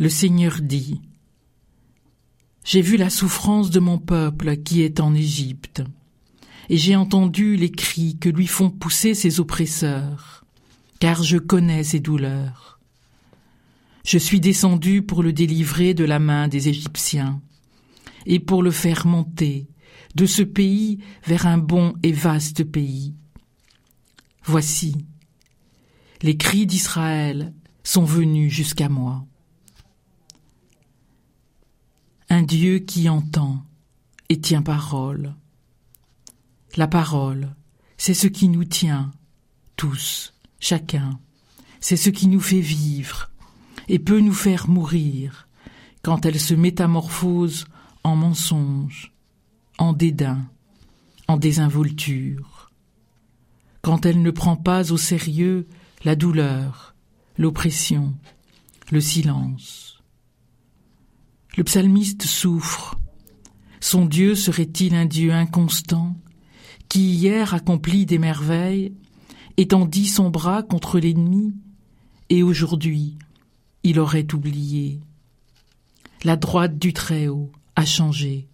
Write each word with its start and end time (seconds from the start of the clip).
Le 0.00 0.08
Seigneur 0.08 0.60
dit 0.60 1.00
J'ai 2.64 2.82
vu 2.82 2.96
la 2.96 3.10
souffrance 3.10 3.70
de 3.70 3.78
mon 3.78 3.98
peuple 3.98 4.56
qui 4.56 4.82
est 4.82 4.98
en 4.98 5.14
Égypte, 5.14 5.84
et 6.68 6.76
j'ai 6.76 6.96
entendu 6.96 7.54
les 7.54 7.70
cris 7.70 8.18
que 8.18 8.28
lui 8.28 8.48
font 8.48 8.70
pousser 8.70 9.14
ses 9.14 9.38
oppresseurs, 9.38 10.44
car 10.98 11.22
je 11.22 11.38
connais 11.38 11.84
ses 11.84 12.00
douleurs. 12.00 12.80
Je 14.04 14.18
suis 14.18 14.40
descendu 14.40 15.02
pour 15.02 15.22
le 15.22 15.32
délivrer 15.32 15.94
de 15.94 16.04
la 16.04 16.18
main 16.18 16.48
des 16.48 16.68
Égyptiens, 16.68 17.40
et 18.26 18.40
pour 18.40 18.64
le 18.64 18.72
faire 18.72 19.06
monter 19.06 19.68
de 20.16 20.26
ce 20.26 20.42
pays 20.42 20.98
vers 21.24 21.46
un 21.46 21.58
bon 21.58 21.94
et 22.02 22.12
vaste 22.12 22.64
pays. 22.64 23.14
Voici, 24.42 25.06
les 26.20 26.36
cris 26.36 26.66
d'Israël 26.66 27.54
sont 27.84 28.04
venus 28.04 28.52
jusqu'à 28.52 28.88
moi. 28.88 29.24
Un 32.34 32.42
Dieu 32.42 32.80
qui 32.80 33.08
entend 33.08 33.64
et 34.28 34.40
tient 34.40 34.60
parole. 34.60 35.36
La 36.74 36.88
parole, 36.88 37.54
c'est 37.96 38.12
ce 38.12 38.26
qui 38.26 38.48
nous 38.48 38.64
tient, 38.64 39.12
tous, 39.76 40.34
chacun. 40.58 41.20
C'est 41.78 41.96
ce 41.96 42.10
qui 42.10 42.26
nous 42.26 42.40
fait 42.40 42.58
vivre 42.58 43.30
et 43.86 44.00
peut 44.00 44.18
nous 44.18 44.32
faire 44.32 44.68
mourir 44.68 45.46
quand 46.02 46.26
elle 46.26 46.40
se 46.40 46.54
métamorphose 46.54 47.66
en 48.02 48.16
mensonge, 48.16 49.12
en 49.78 49.92
dédain, 49.92 50.44
en 51.28 51.36
désinvolture, 51.36 52.72
quand 53.80 54.06
elle 54.06 54.22
ne 54.22 54.32
prend 54.32 54.56
pas 54.56 54.90
au 54.90 54.96
sérieux 54.96 55.68
la 56.02 56.16
douleur, 56.16 56.96
l'oppression, 57.38 58.12
le 58.90 59.00
silence. 59.00 59.93
Le 61.56 61.64
psalmiste 61.64 62.24
souffre. 62.24 62.98
Son 63.80 64.06
Dieu 64.06 64.34
serait-il 64.34 64.94
un 64.94 65.06
Dieu 65.06 65.32
inconstant, 65.32 66.16
qui 66.88 67.12
hier 67.12 67.54
accomplit 67.54 68.06
des 68.06 68.18
merveilles, 68.18 68.92
étendit 69.56 70.06
son 70.08 70.30
bras 70.30 70.62
contre 70.62 70.98
l'ennemi, 70.98 71.54
et 72.28 72.42
aujourd'hui 72.42 73.16
il 73.84 74.00
aurait 74.00 74.26
oublié. 74.34 75.00
La 76.24 76.36
droite 76.36 76.78
du 76.78 76.92
Très-Haut 76.92 77.52
a 77.76 77.84
changé. 77.84 78.48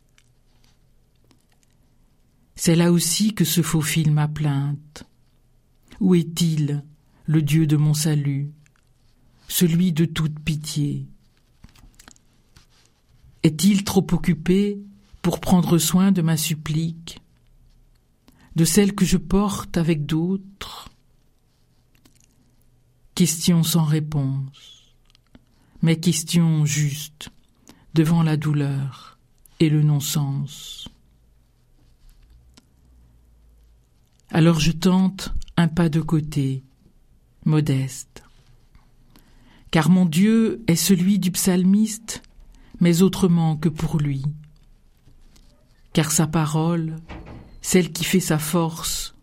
C'est 2.57 2.75
là 2.75 2.93
aussi 2.93 3.33
que 3.33 3.45
se 3.45 3.63
faufile 3.63 4.13
ma 4.13 4.29
plainte. 4.29 5.05
Où 6.01 6.15
est-il, 6.15 6.85
le 7.27 7.43
Dieu 7.43 7.67
de 7.67 7.77
mon 7.77 7.95
salut, 7.95 8.51
celui 9.47 9.93
de 9.93 10.05
toute 10.05 10.39
pitié? 10.41 11.07
Est-il 13.43 13.85
trop 13.85 14.07
occupé 14.13 14.79
pour 15.23 15.41
prendre 15.41 15.79
soin 15.79 16.13
de 16.13 16.23
ma 16.23 16.37
supplique, 16.37 17.21
de 18.57 18.65
celle 18.65 18.95
que 18.95 19.05
je 19.05 19.17
porte 19.17 19.77
avec 19.77 20.07
d'autres? 20.07 20.91
Question 23.15 23.63
sans 23.63 23.85
réponse, 23.85 24.95
mais 25.83 25.99
question 25.99 26.65
juste 26.65 27.31
devant 27.95 28.23
la 28.23 28.37
douleur 28.37 29.19
et 29.59 29.69
le 29.69 29.83
non-sens. 29.83 30.89
Alors 34.31 34.61
je 34.61 34.73
tente 34.73 35.35
un 35.57 35.69
pas 35.69 35.89
de 35.89 36.01
côté, 36.01 36.63
modeste. 37.45 38.23
Car 39.71 39.91
mon 39.91 40.07
Dieu 40.07 40.63
est 40.67 40.77
celui 40.77 41.19
du 41.19 41.31
psalmiste, 41.31 42.23
mais 42.81 43.03
autrement 43.03 43.57
que 43.57 43.69
pour 43.69 43.99
lui. 43.99 44.23
Car 45.93 46.11
sa 46.11 46.27
parole, 46.27 46.97
celle 47.61 47.93
qui 47.93 48.05
fait 48.05 48.21
sa 48.21 48.39
force, 48.39 49.15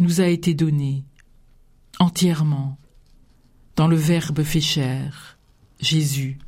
nous 0.00 0.20
a 0.20 0.26
été 0.26 0.54
donnée, 0.54 1.04
entièrement, 1.98 2.78
dans 3.76 3.88
le 3.88 3.96
Verbe 3.96 4.42
fait 4.42 4.60
chair, 4.60 5.38
Jésus, 5.80 6.38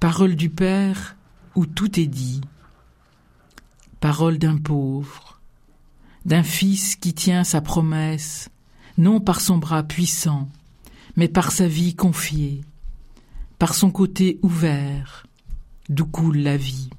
parole 0.00 0.34
du 0.34 0.50
Père 0.50 1.16
où 1.54 1.66
tout 1.66 2.00
est 2.00 2.06
dit, 2.06 2.40
parole 4.00 4.38
d'un 4.38 4.56
pauvre, 4.56 5.40
d'un 6.24 6.42
fils 6.42 6.96
qui 6.96 7.14
tient 7.14 7.44
sa 7.44 7.60
promesse, 7.60 8.48
non 8.98 9.20
par 9.20 9.40
son 9.40 9.58
bras 9.58 9.82
puissant, 9.82 10.48
mais 11.16 11.28
par 11.28 11.52
sa 11.52 11.68
vie 11.68 11.94
confiée, 11.94 12.62
par 13.58 13.74
son 13.74 13.90
côté 13.90 14.38
ouvert, 14.42 15.26
d'où 15.88 16.06
coule 16.06 16.38
la 16.38 16.56
vie. 16.56 16.90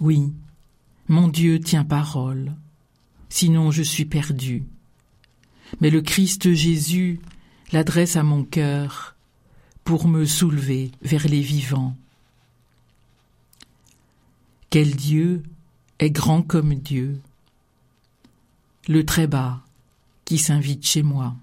Oui, 0.00 0.32
mon 1.08 1.28
Dieu 1.28 1.60
tient 1.60 1.84
parole, 1.84 2.54
sinon 3.28 3.70
je 3.70 3.82
suis 3.82 4.04
perdu. 4.04 4.64
Mais 5.80 5.90
le 5.90 6.00
Christ 6.00 6.52
Jésus 6.52 7.20
l'adresse 7.72 8.16
à 8.16 8.22
mon 8.22 8.44
cœur 8.44 9.16
pour 9.84 10.06
me 10.06 10.24
soulever 10.24 10.92
vers 11.02 11.26
les 11.28 11.40
vivants. 11.40 11.96
Quel 14.70 14.94
Dieu 14.94 15.42
est 15.98 16.10
grand 16.10 16.42
comme 16.42 16.74
Dieu, 16.74 17.20
le 18.86 19.04
très 19.04 19.26
bas 19.26 19.62
qui 20.24 20.38
s'invite 20.38 20.86
chez 20.86 21.02
moi. 21.02 21.34